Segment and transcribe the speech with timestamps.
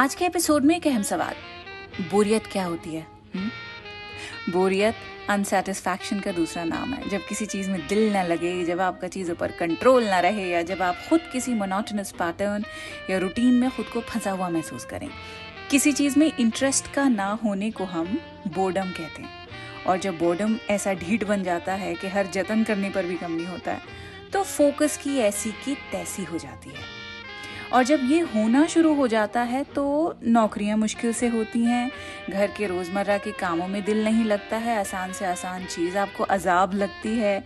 [0.00, 1.34] आज के एपिसोड में एक अहम सवाल।
[2.10, 3.06] बोरियत क्या होती है?
[3.36, 3.50] हुँ?
[4.50, 4.94] बोरियत
[5.28, 9.34] अनसेटिस्फैक्शन का दूसरा नाम है। जब किसी चीज़ में दिल ना लगे, जब आपका चीज़ों
[9.34, 12.64] पर कंट्रोल ना रहे, या जब आप खुद किसी मोनोटनस पैटर्न
[13.10, 15.08] या रूटीन में खुद को फंसा हुआ महसूस करें।
[15.70, 18.20] किसी चीज़ में इंटरेस्ट का ना होने को हम
[18.54, 19.48] बोर्डम कहते हैं।
[19.86, 23.32] और जब बोर्डम ऐसा ढीठ बन जाता है कि हर जतन करने पर भी कम
[23.32, 23.80] नहीं होता है
[24.32, 26.99] तो फोकस की ऐसी की तैसी हो जाती है।
[27.72, 31.90] और जब ये होना शुरू हो जाता है तो नौकरियाँ मुश्किल से होती हैं।
[32.30, 36.24] घर के रोज़मर्रा के कामों में दिल नहीं लगता है। आसान से आसान चीज़ आपको
[36.24, 37.44] अजाब लगती है।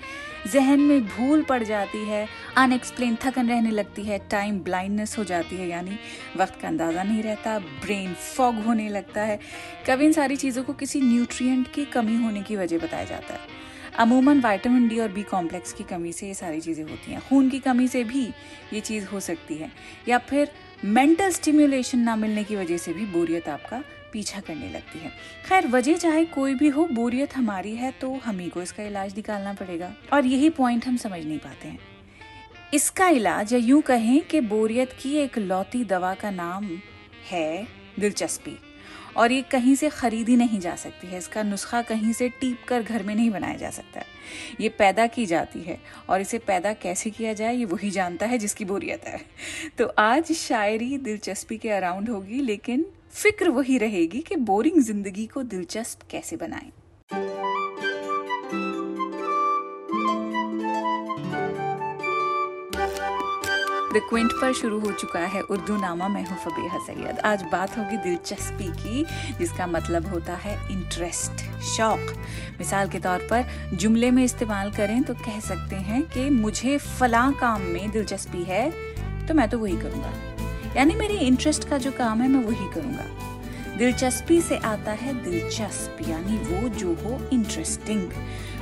[0.52, 5.56] जहन में भूल पड़ जाती है। अनएक्सप्लेन थकन रहने लगती है। टाइम ब्लाइंडनेस हो जाती
[5.56, 5.98] है। यानी
[6.36, 9.38] वक्त का अंदाज़ा नहीं रहता। ब्रेन फॉग होने लगता है।
[9.86, 13.62] कभी इन सारी चीज़ों को किसी न्यूट्रिएंट की कमी होने की वजह बताया जाता है।
[13.98, 17.50] अमूमन विटामिन डी और बी कॉम्प्लेक्स की कमी से ये सारी चीज़ें होती हैं। खून
[17.50, 18.24] की कमी से भी
[18.72, 19.70] ये चीज़ हो सकती है।
[20.08, 20.50] या फिर
[20.84, 25.10] मेंटल स्टिम्युलेशन ना मिलने की वजह से भी बोरियत आपका पीछा करने लगती है।
[25.48, 29.16] खैर, वजह चाहे कोई भी हो, बोरियत हमारी है तो हम ही को इसका इलाज
[29.16, 31.78] निकालना पड़ेगा। और यही पॉइंट हम समझ नहीं पाते हैं।
[32.74, 36.70] इसका इलाज, या यूँ कहें कि बोरियत की एक लौती दवा का नाम
[37.30, 37.66] है
[38.00, 38.58] दिलचस्पी।
[39.16, 42.82] और ये कहीं से खरीदी नहीं जा सकती है। इसका नुस्खा कहीं से टीप कर
[42.82, 44.06] घर में नहीं बनाया जा सकता है।
[44.60, 48.38] ये पैदा की जाती है और इसे पैदा कैसे किया जाए, ये वही जानता है
[48.38, 49.20] जिसकी बोरियत है।
[49.78, 55.42] तो आज शायरी दिलचस्पी के अराउंड होगी, लेकिन फ़िक्र वही रहेगी कि बोरिंग ज़िंदगी को
[55.44, 56.70] दिलचस्प कैसे बनाएँ।
[63.94, 67.76] द क्विंट पर शुरू हो चुका है उर्दू नामा मैं हूँ फबीहा सैयद। आज बात
[67.78, 69.04] होगी दिलचस्पी की,
[69.38, 72.14] जिसका मतलब होता है इंटरेस्ट शौक।
[72.58, 77.30] मिसाल के तौर पर जुमले में इस्तेमाल करें तो कह सकते हैं कि मुझे फला
[77.40, 78.70] काम में दिलचस्पी है
[79.26, 80.12] तो मैं तो वही करूँगा।
[80.76, 86.08] यानी मेरी इंटरेस्ट का जो काम है, मैं वही करूँगा। दिलचस्पी से आता है दिलचस्प,
[86.08, 88.10] यानी वो जो हो इंटरेस्टिंग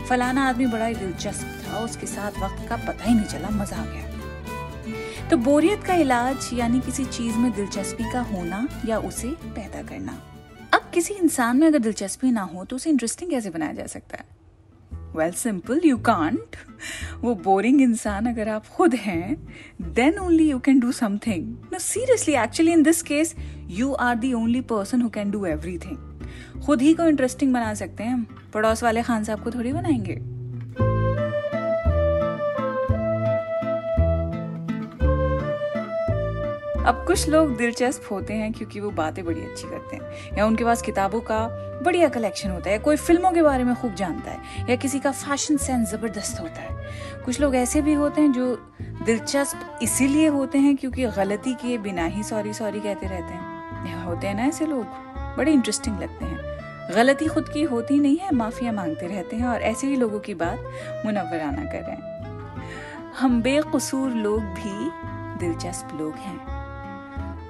[0.08, 3.76] फलाना आदमी बड़ा ही दिलचस्प था, उसके साथ वक्त का पता ही नहीं चला, मज़ा
[3.76, 4.10] आ गया।
[5.32, 10.22] तो बोरियत का इलाज यानी किसी चीज़ में दिलचस्पी का होना या उसे पैदा करना।
[10.74, 14.16] अब किसी इंसान में अगर दिलचस्पी ना हो तो उसे इंटरेस्टिंग कैसे बनाया जा सकता
[14.16, 14.24] है?
[15.16, 16.56] वेल सिंपल यू कांट
[17.20, 22.34] वो बोरिंग इंसान अगर आप खुद हैं then only you can do something no seriously
[22.34, 23.34] actually in this case
[23.66, 26.26] you are the only person who can do everything
[26.62, 30.31] खुद ही को इंटरेस्टिंग बना सकते हैं हम। पड़ोस वाले खान साहब को थोड़ी बनाएँगे?
[36.86, 40.64] अब कुछ लोग दिलचस्प होते हैं क्योंकि वो बातें बड़ी अच्छी करते हैं। या उनके
[40.64, 41.48] पास किताबों का
[41.84, 45.10] बढ़िया कलेक्शन होता है, कोई फ़िल्मों के बारे में खूब जानता है, या किसी का
[45.12, 46.70] फ़ैशन सेंस ज़बरदस्त होता है।
[47.24, 52.04] कुछ लोग ऐसे भी होते हैं जो दिलचस्प इसीलिए होते हैं क्योंकि गलती किए बिना
[52.04, 53.52] ही सॉरी सॉरी कहते रहते हैं।
[54.04, 54.84] होते हैं ना ऐसे लोग,
[55.36, 56.38] बड़े इंटरेस्टिंग लगते हैं।
[56.94, 60.34] गलती खुद की होती नहीं है, माफिया मांगते रहते हैं और ऐसे ही लोगों की
[60.34, 60.58] बात
[61.06, 62.22] मुनवराना कर। रहे हैं
[63.18, 64.90] हम बेकसूर लोग भी
[65.38, 66.61] दिलचस्प लोग हैं।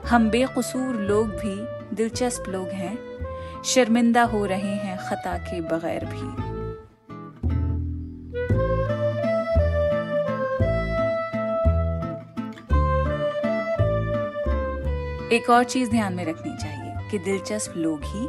[0.08, 1.54] हम बेकसूर लोग भी,
[1.96, 2.98] दिलचस्प लोग हैं।
[3.64, 6.52] शर्मिंदा हो रहे हैं खता के बगैर भी।
[15.36, 16.81] एक और चीज़ ध्यान में रखनी चाहिए।
[17.12, 18.26] कि दिलचस्प लोग ही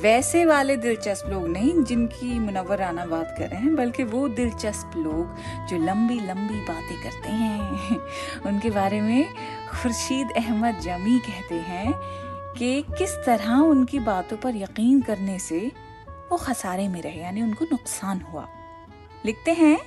[0.00, 5.36] वैसे वाले दिलचस्प लोग नहीं जिनकी मुनवराना बात कर रहे हैं, बल्कि वो दिलचस्प लोग
[5.66, 7.60] जो लंबी लंबी बातें करते हैं।
[8.46, 9.28] उनके बारे में
[9.82, 11.92] खुर्शीद अहमद जमी कहते हैं
[12.58, 15.72] कि किस तरह उनकी बातों पर यकीन करने से
[16.30, 18.48] वो खसारे में रहे, यानी उनको नुकसान हुआ।
[19.26, 19.78] लिखते हैं,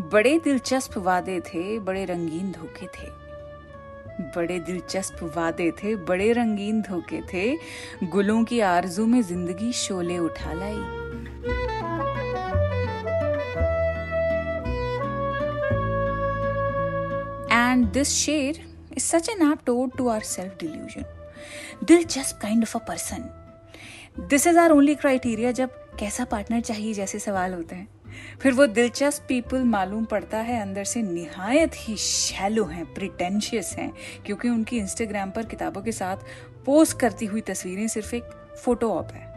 [0.00, 3.23] बड़े दिलचस्प वादे थे, बड़े रंगीन धोखे थे।
[4.20, 7.56] बड़े दिलचस्प वादे थे, बड़े रंगीन धोखे थे।
[8.04, 10.76] गुलों की आरज़ू में ज़िंदगी शोले उठा लाई।
[17.52, 18.60] एंड दिस शेर
[18.96, 21.04] is such an apt ode to our self delusion.
[21.84, 23.30] दिलचस्प kind of a person
[24.20, 25.70] this is our only criteria जब
[26.00, 27.88] कैसा पार्टनर चाहिए जैसे सवाल होते हैं।
[28.42, 33.92] फिर वो दिलचस्प पीपल मालूम पड़ता है, अंदर से निहायत ही शैलो हैं प्रिटेंशियस हैं,
[34.26, 36.24] क्योंकि उनकी इंस्टाग्राम पर किताबों के साथ
[36.66, 38.30] पोस्ट करती हुई तस्वीरें सिर्फ़ एक
[38.64, 39.32] फ़ोटो ऑप है।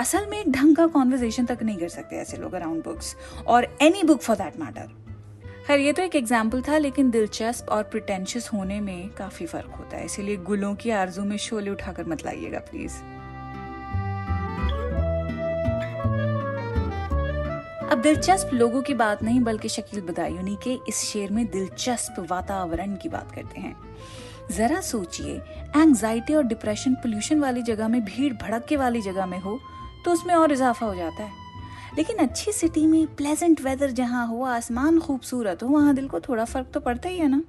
[0.00, 3.14] असल में एक ढंग का कॉन्वर्जेशन तक नहीं कर सकते ऐसे लोग अराउंड बुक्स
[3.46, 4.88] और any book for that matter
[5.66, 9.96] खैर, ये तो एक एग्ज़ाम्पल था, लेकिन दिलचस्प और प्रिटेंशियस होने में काफ़ी फ़र्क होता
[9.96, 12.92] है, इसीलिए गुलों की आरज़ू में शोले उठाकर मत लाइएगा प्लीज़
[17.94, 22.94] अब दिलचस्प लोगों की बात नहीं, बल्कि शकील बदायूनी के इस शेर में दिलचस्प वातावरण
[22.96, 23.74] की बात करते हैं।
[24.50, 25.34] जरा सोचिए
[25.76, 29.58] एंजाइटी और डिप्रेशन पोल्यूशन वाली जगह में, भीड़ भड़के वाली जगह में हो
[30.04, 31.30] तो उसमें और इजाफा हो जाता है।
[31.96, 36.44] लेकिन अच्छी सिटी में प्लेजेंट वेदर जहाँ हो, आसमान खूबसूरत हो, वहाँ दिल को थोड़ा
[36.44, 37.42] फ़र्क तो पड़ता ही है ना?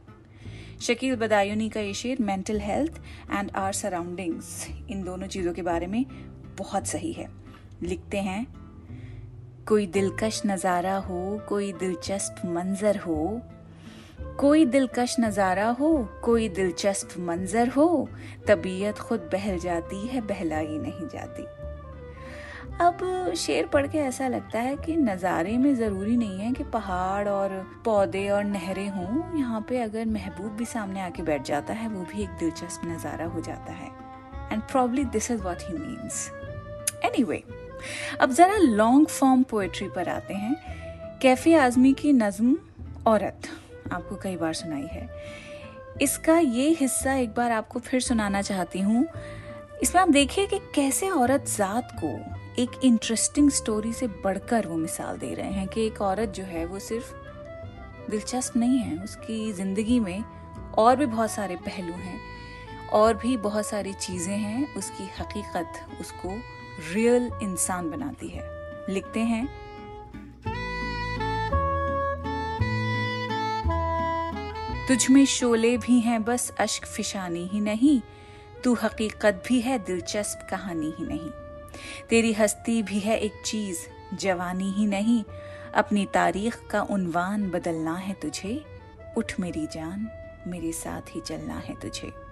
[0.81, 3.01] शकील बदायूनी का ये शेर mental health
[3.31, 6.05] and our surroundings इन दोनों चीज़ों के बारे में
[6.57, 7.27] बहुत सही है।
[7.83, 8.64] लिखते हैं
[9.67, 13.41] कोई दिलकश नज़ारा हो, कोई दिलचस्प मंजर हो,
[14.39, 17.87] कोई दिलकश नज़ारा हो, कोई दिलचस्प मंजर हो,
[18.47, 21.45] तबीयत खुद बहल जाती है, बहलाई नहीं जाती।
[22.81, 27.27] अब शेर पढ़ के ऐसा लगता है कि नज़ारे में ज़रूरी नहीं है कि पहाड़
[27.29, 31.89] और पौधे और नहरें हों, यहाँ पे अगर महबूब भी सामने आके बैठ जाता है,
[31.89, 33.91] वो भी एक दिलचस्प नज़ारा हो जाता है।
[34.51, 36.29] And probably this is what he means
[37.05, 37.23] any
[38.21, 40.55] अब ज़रा लॉन्ग फॉर्म पोएट्री पर आते हैं।
[41.21, 42.57] कैफ़े आजमी की नज्म
[43.07, 43.47] औरत
[43.91, 45.09] आपको कई बार सुनाई है।
[46.01, 49.05] इसका ये हिस्सा एक बार आपको फिर सुनाना चाहती हूँ।
[49.83, 52.17] इसमें आप देखिए कि कैसे औरत जात को
[52.61, 56.65] एक इंटरेस्टिंग स्टोरी से बढ़कर वो मिसाल दे रहे हैं कि एक औरत जो है
[56.65, 57.13] वो सिर्फ़
[58.11, 60.23] दिलचस्प नहीं है। उसकी ज़िंदगी में
[60.77, 62.19] और भी बहुत सारे पहलू हैं
[62.93, 66.29] और भी बहुत सारी चीज़ें हैं। उसकी हकीकत, उसको
[66.79, 68.55] रियल इंसान बनाती है।
[68.89, 69.65] लिखते हैं।
[74.87, 78.01] तुझ में शोले भी हैं, बस अश्क फिशानी ही नहीं।
[78.63, 81.31] तू हकीकत भी है, दिलचस्प कहानी ही नहीं।
[82.09, 83.79] तेरी हस्ती भी है एक चीज़,
[84.15, 85.23] जवानी ही नहीं।
[85.75, 88.65] अपनी तारीख का उनवान बदलना है तुझे।
[89.17, 90.07] उठ मेरी जान,
[90.47, 92.24] मेरे साथ ही चलना है तुझे।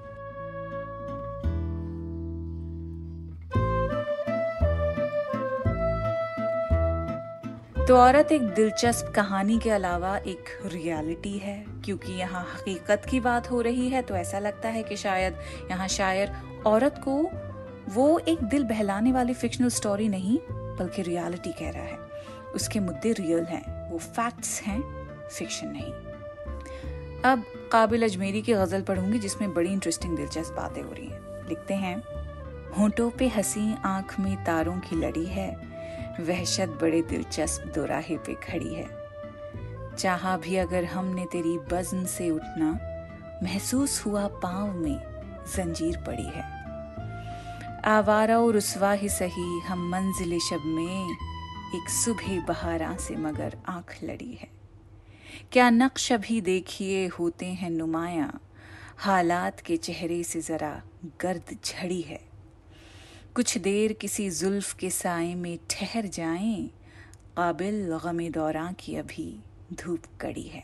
[7.87, 13.49] तो औरत एक दिलचस्प कहानी के अलावा एक रियलिटी है, क्योंकि यहाँ हकीकत की बात
[13.51, 15.39] हो रही है तो ऐसा लगता है कि शायद
[15.71, 16.31] यहाँ शायर
[16.65, 17.15] औरत को
[17.93, 21.97] वो एक दिल बहलाने वाली फिक्शनल स्टोरी नहीं, बल्कि रियलिटी कह रहा है।
[22.55, 24.81] उसके मुद्दे रियल हैं, वो फैक्ट्स हैं
[25.29, 25.91] फिक्शन नहीं।
[27.23, 31.73] अब काबिल अजमेरी की गज़ल पढ़ूँगी, जिसमें बड़ी इंटरेस्टिंग दिलचस्प बातें हो रही हैं। लिखते
[31.73, 31.95] हैं,
[32.77, 35.51] होंठों पे हँसी आँख में तारों की लड़ी है
[36.19, 39.03] वहशत बड़े दिलचस्प दोराहे पे खड़ी है।
[39.97, 42.71] चाहा भी अगर हमने तेरी बजन से उठना,
[43.43, 44.99] महसूस हुआ पाँव में
[45.55, 46.63] जंजीर पड़ी है।
[47.85, 51.11] आवारा और रुसवा ही सही, हम मंजिल शब में
[51.75, 54.49] एक सुबह बहारा से मगर आँख लड़ी है।
[55.51, 58.33] क्या नक्श भी देखिए होते हैं नुमाया,
[58.97, 60.81] हालात के चेहरे से जरा
[61.21, 62.32] गर्द झड़ी है।
[63.35, 66.67] कुछ देर किसी जुल्फ के साय में ठहर जाएँ,
[67.37, 69.25] काबिल गमे दौरा की अभी
[69.73, 70.61] धूप कड़ी है।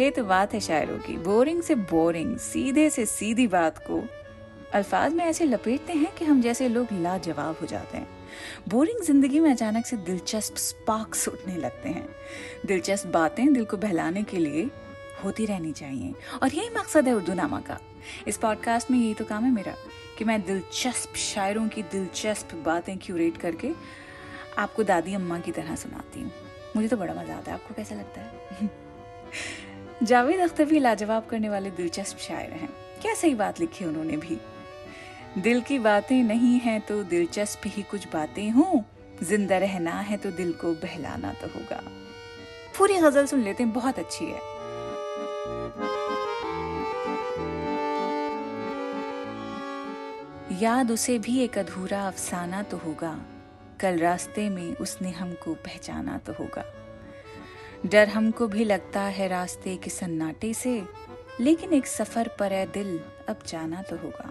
[0.00, 4.02] ये तो बात है शायरों की, बोरिंग से बोरिंग, सीधे से सीधी बात को
[4.74, 8.08] अल्फाज में ऐसे लपेटते हैं कि हम जैसे लोग लाजवाब हो जाते हैं।
[8.68, 12.08] बोरिंग ज़िंदगी में अचानक से दिलचस्प स्पार्क्स उठने लगते हैं।
[12.66, 14.70] दिलचस्प बातें दिल को बहलाने के लिए
[15.24, 17.80] होती रहनी चाहिए। और यही मकसद है उर्दू नामा का।
[18.28, 19.74] इस पॉडकास्ट में यही तो काम है मेरा,
[20.18, 23.72] कि मैं दिलचस्प शायरों की दिलचस्प बातें क्यूरेट करके
[24.58, 26.32] आपको दादी अम्मा की तरह सुनाती हूँ।
[26.76, 28.70] मुझे तो बड़ा मज़ा आता है। आपको कैसा लगता है?
[30.02, 32.68] जावेद अख्तर भी लाजवाब करने वाले दिलचस्प शायर हैं।
[33.02, 34.40] क्या सही बात लिखी उन्होंने भी?
[35.38, 38.82] दिल की बातें नहीं है तो दिलचस्प ही कुछ बातें हों।
[39.22, 41.82] ज़िंदा रहना है तो दिल को बहलाना तो होगा।
[42.78, 44.53] पूरी गज़ल सुन लेते हैं। बहुत अच्छी है।
[50.60, 53.18] याद उसे भी एक अधूरा अफसाना तो होगा।
[53.80, 56.64] कल रास्ते में उसने हमको पहचाना तो होगा।
[57.86, 60.82] डर हमको भी लगता है रास्ते के सन्नाटे से,
[61.40, 64.30] लेकिन एक सफ़र पर है दिल, अब जाना तो होगा।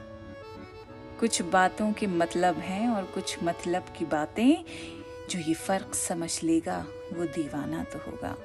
[1.20, 4.63] कुछ बातों के मतलब हैं और कुछ मतलब की बातें,
[5.30, 8.36] जो ये फ़र्क समझ लेगा, वो दीवाना तो होगा।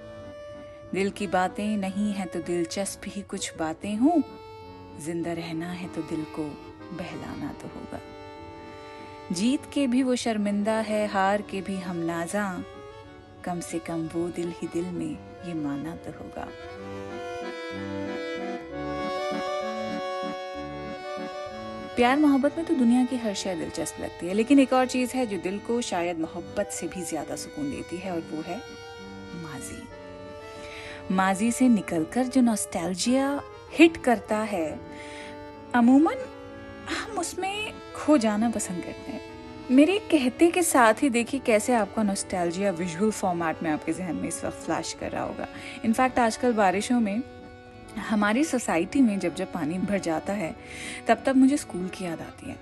[0.94, 4.20] दिल की बातें नहीं है तो दिलचस्प ही कुछ बातें हों।
[5.00, 6.50] ज़िंदा रहना है तो दिल को
[6.92, 8.00] बहलाना तो होगा।
[9.32, 12.44] जीत के भी वो शर्मिंदा है, हार के भी हम नाजा।
[13.44, 15.10] कम से कम वो दिल ही दिल में
[15.46, 16.48] ये माना तो होगा।
[21.96, 25.12] प्यार मोहब्बत में तो दुनिया की हर शय दिलचस्प लगती है, लेकिन एक और चीज़
[25.12, 28.56] है जो दिल को शायद मोहब्बत से भी ज़्यादा सुकून देती है, और वो है
[29.42, 33.40] माजी। माजी से निकलकर जो नॉस्टैल्जिया
[33.72, 34.80] हिट करता है,
[35.74, 36.24] अमूमन
[36.88, 39.20] हम उसमें खो जाना पसंद करते हैं।
[39.70, 44.28] मेरे कहते के साथ ही देखिए कैसे आपका नोस्टैल्जिया विजुअल फॉर्मेट में आपके जहन में
[44.28, 45.48] इस वक्त फ्लैश कर रहा होगा।
[45.84, 47.22] इनफैक्ट आजकल बारिशों में
[47.98, 50.54] हमारी सोसाइटी में जब जब पानी भर जाता है
[51.08, 52.56] तब तब मुझे स्कूल की याद आती है।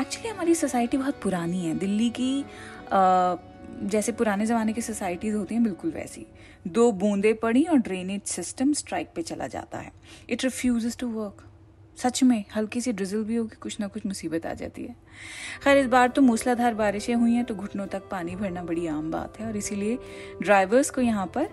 [0.00, 2.44] एक्चुअली हमारी सोसाइटी बहुत पुरानी है। दिल्ली की
[2.92, 3.36] आ,
[3.82, 6.26] जैसे पुराने ज़माने की सोसाइटीज़ होती हैं बिल्कुल वैसी।
[6.66, 9.92] दो बूंदें पड़ी और ड्रेनेज सिस्टम स्ट्राइक पे चला जाता है।
[10.30, 11.44] इट रिफ्यूज़ टू वर्क
[11.96, 14.94] सच में हल्की सी ड्रिजल भी होगी, कुछ ना कुछ मुसीबत आ जाती है।
[15.64, 19.10] खैर, इस बार तो मूसलाधार बारिशें हुई हैं तो घुटनों तक पानी भरना बड़ी आम
[19.10, 19.98] बात है और इसीलिए
[20.42, 21.48] ड्राइवर्स को यहाँ पर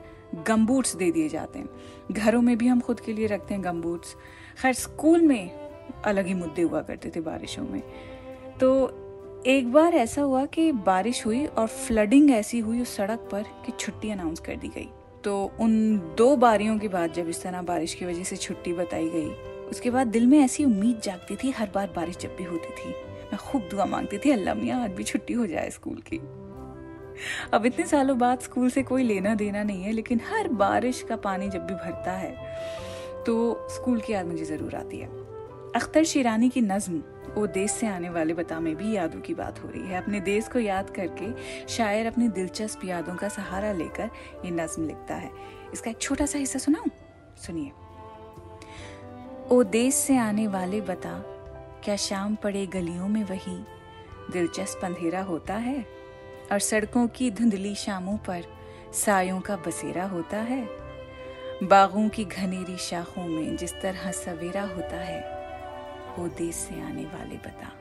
[0.47, 4.15] गम्बूट्स दे दिए जाते हैं। घरों में भी हम खुद के लिए रखते हैं गम्बूट्स
[4.61, 5.51] खैर स्कूल में
[6.05, 7.81] अलग ही मुद्दे हुआ करते थे बारिशों में।
[8.59, 13.43] तो एक बार ऐसा हुआ कि बारिश हुई और फ्लडिंग ऐसी हुई उस सड़क पर
[13.65, 14.87] कि छुट्टी अनाउंस कर दी गई।
[15.23, 19.09] तो उन दो बारियों के बाद जब इस तरह बारिश की वजह से छुट्टी बताई
[19.09, 19.29] गई
[19.71, 22.89] उसके बाद दिल में ऐसी उम्मीद जागती थी, हर बार बारिश जब भी होती थी।
[23.31, 26.17] मैं खूब दुआ मांगती थी, अल्लाह मियाँ, आज भी छुट्टी हो जाए स्कूल की।
[27.53, 31.15] अब इतने सालों बाद स्कूल से कोई लेना देना नहीं है, लेकिन हर बारिश का
[31.17, 32.35] पानी जब भी भरता है
[33.25, 35.07] तो स्कूल की याद मुझे ज़रूर आती है।
[35.75, 37.01] अख्तर शिरानी की नज्म,
[37.35, 40.19] वो देश से आने वाले बता में भी यादों की बात हो रही है। अपने
[40.21, 41.31] देश को याद करके
[41.67, 44.09] शायर अपनी दिलचस्प यादों का सहारा लेकर
[44.45, 45.31] ये नज्म लिखता है।
[45.73, 46.89] इसका एक छोटा सा हिस्सा सुनाऊं?
[47.37, 47.71] सुनिए।
[49.51, 51.23] ओ देश से आने वाले बता,
[51.83, 53.65] क्या शाम पड़े गलियों में वही,
[54.31, 55.85] दिलचस्प अंधेरा होता है?
[56.51, 58.43] और सड़कों की धुंधली शामों पर
[58.93, 60.69] सायों का बसेरा होता है?
[61.63, 65.21] बागों की घनेरी शाखों में जिस तरह सवेरा होता है
[66.19, 67.80] वो देश से आने वाले बता।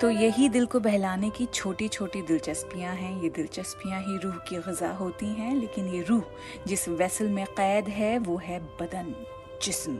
[0.00, 4.56] तो यही दिल को बहलाने की छोटी छोटी दिलचस्पियाँ हैं। ये दिलचस्पियाँ ही रूह की
[4.58, 6.22] गज़ा होती हैं, लेकिन ये रूह
[6.66, 9.14] जिस वेसल में कैद है, वो है बदन,
[9.62, 9.98] जिस्म।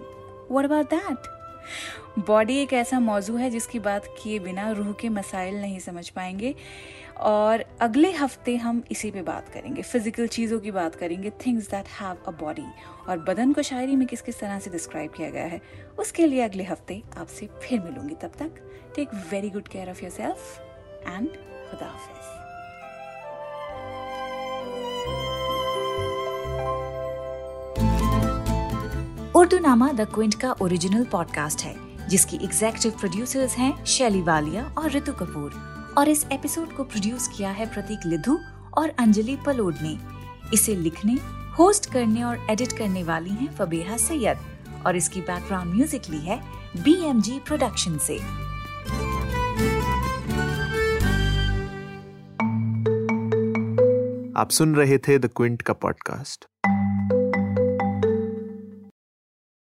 [0.50, 5.60] वट अबाउट दैट बॉडी एक ऐसा मौजू है जिसकी बात किए बिना रूह के मसाइल
[5.60, 6.54] नहीं समझ पाएँगे।
[7.20, 11.88] और अगले हफ़्ते हम इसी पे बात करेंगे फ़िज़िकल चीज़ों की बात करेंगे things that
[12.00, 12.64] have a body
[13.08, 15.60] और बदन को शायरी में किस किस तरह से डिस्क्राइब किया गया है,
[15.98, 18.60] उसके लिए अगले हफ़्ते आपसे फिर मिलूँगी। तब तक
[18.96, 20.60] take very good care of yourself
[21.08, 21.28] and
[21.82, 22.36] Hafiz.
[29.36, 31.74] Urdunama the Quint का ओरिजिनल पॉडकास्ट है,
[32.08, 37.50] जिसकी एग्जेक्टिव प्रोड्यूसर्स हैं शैली वालिया और ऋतु कपूर। और इस एपिसोड को प्रोड्यूस किया
[37.50, 38.38] है प्रतीक लिधु
[38.78, 39.98] और अंजलि पलोड ने
[40.54, 41.12] इसे लिखने,
[41.58, 44.38] होस्ट करने और एडिट करने वाली हैं फबेहा सैयद
[44.86, 46.40] और इसकी बैकग्राउंड म्यूज़िक ली है
[46.76, 48.18] बी एम जी प्रोडक्शन से।
[54.40, 56.44] आप सुन रहे थे द क्विंट का पॉडकास्ट